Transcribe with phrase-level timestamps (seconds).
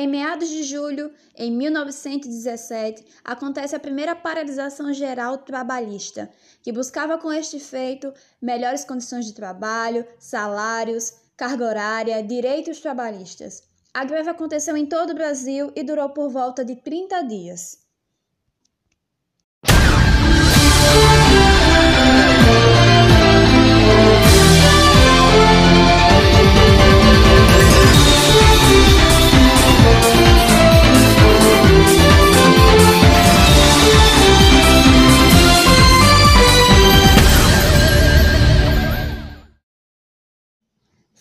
[0.00, 6.30] Em meados de julho, em 1917, acontece a primeira paralisação geral trabalhista,
[6.62, 8.10] que buscava com este feito
[8.40, 13.62] melhores condições de trabalho, salários, carga horária, direitos trabalhistas.
[13.92, 17.89] A greve aconteceu em todo o Brasil e durou por volta de 30 dias.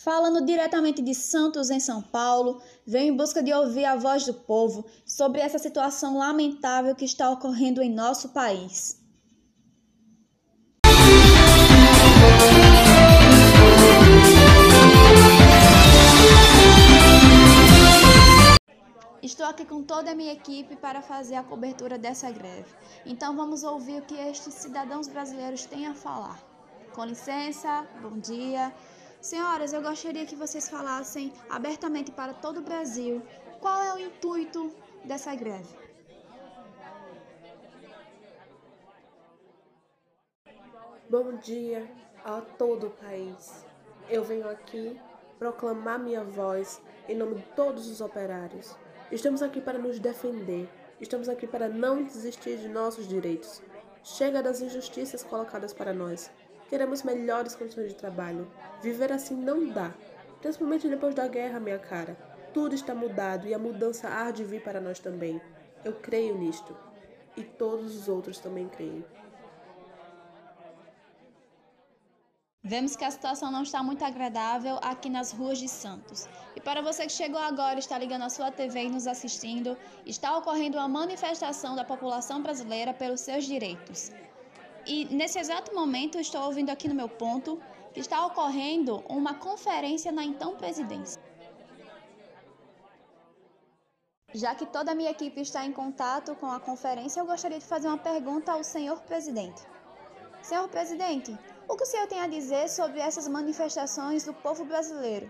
[0.02, 4.34] Falando diretamente de Santos, em São Paulo, venho em busca de ouvir a voz do
[4.34, 8.98] povo sobre essa situação lamentável que está ocorrendo em nosso país.
[19.22, 22.74] Estou aqui com toda a minha equipe para fazer a cobertura dessa greve.
[23.06, 26.40] Então vamos ouvir o que estes cidadãos brasileiros têm a falar.
[26.94, 28.74] Com licença, bom dia.
[29.22, 33.22] Senhoras, eu gostaria que vocês falassem abertamente para todo o Brasil
[33.60, 35.78] qual é o intuito dessa greve.
[41.10, 41.86] Bom dia
[42.24, 43.66] a todo o país.
[44.10, 45.00] Eu venho aqui
[45.38, 48.74] proclamar minha voz em nome de todos os operários.
[49.12, 50.70] Estamos aqui para nos defender.
[51.02, 53.62] Estamos aqui para não desistir de nossos direitos.
[54.02, 56.32] Chega das injustiças colocadas para nós.
[56.70, 58.50] Queremos melhores condições de trabalho.
[58.82, 59.92] Viver assim não dá.
[60.40, 62.16] Principalmente depois da guerra, minha cara.
[62.54, 65.42] Tudo está mudado e a mudança há de vir para nós também.
[65.84, 66.78] Eu creio nisto.
[67.36, 69.04] E todos os outros também creem.
[72.62, 76.28] Vemos que a situação não está muito agradável aqui nas ruas de Santos.
[76.56, 80.38] E para você que chegou agora, está ligando a sua TV e nos assistindo, está
[80.38, 84.12] ocorrendo uma manifestação da população brasileira pelos seus direitos.
[84.94, 87.62] E nesse exato momento eu estou ouvindo aqui no meu ponto
[87.94, 91.22] que está ocorrendo uma conferência na então presidência.
[94.34, 97.66] Já que toda a minha equipe está em contato com a conferência, eu gostaria de
[97.66, 99.62] fazer uma pergunta ao senhor presidente.
[100.42, 105.30] Senhor presidente, o que o senhor tem a dizer sobre essas manifestações do povo brasileiro?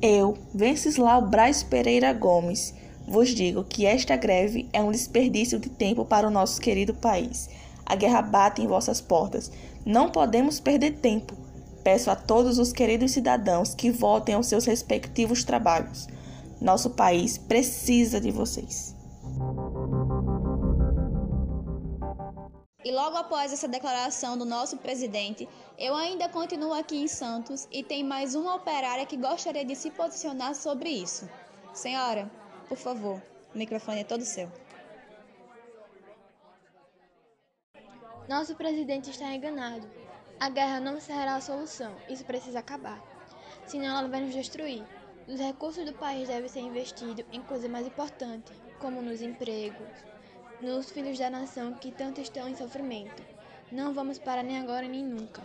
[0.00, 2.72] Eu, Venceslau Braz Pereira Gomes,
[3.04, 7.50] vos digo que esta greve é um desperdício de tempo para o nosso querido país.
[7.84, 9.50] A guerra bate em vossas portas.
[9.84, 11.34] Não podemos perder tempo.
[11.82, 16.06] Peço a todos os queridos cidadãos que voltem aos seus respectivos trabalhos.
[16.60, 18.94] Nosso país precisa de vocês.
[22.88, 27.82] E logo após essa declaração do nosso presidente, eu ainda continuo aqui em Santos e
[27.82, 31.28] tem mais uma operária que gostaria de se posicionar sobre isso.
[31.74, 32.30] Senhora,
[32.66, 33.22] por favor,
[33.54, 34.50] o microfone é todo seu.
[38.26, 39.86] Nosso presidente está enganado.
[40.40, 41.94] A guerra não será a solução.
[42.08, 42.98] Isso precisa acabar.
[43.66, 44.82] Senão ela vai nos destruir.
[45.26, 49.86] Os recursos do país devem ser investidos em coisas mais importantes, como nos empregos,
[50.60, 53.22] nos filhos da nação que tanto estão em sofrimento.
[53.70, 55.42] Não vamos parar nem agora nem nunca.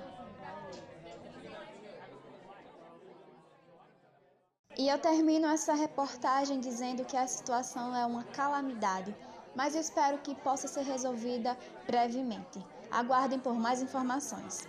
[4.78, 9.16] E eu termino essa reportagem dizendo que a situação é uma calamidade,
[9.56, 12.60] mas eu espero que possa ser resolvida brevemente.
[12.90, 14.68] Aguardem por mais informações.